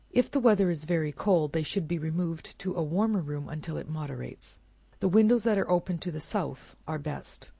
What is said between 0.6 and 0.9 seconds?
is